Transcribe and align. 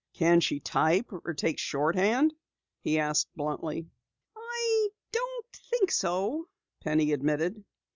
"Can 0.15 0.39
she 0.39 0.59
type 0.59 1.11
or 1.13 1.35
take 1.35 1.59
shorthand?" 1.59 2.33
he 2.79 2.97
asked 2.97 3.27
bluntly. 3.35 3.85
"I 4.35 4.89
don't 5.11 5.45
think 5.69 5.91
so," 5.91 6.47
Penny 6.79 7.11
admitted. 7.13 7.63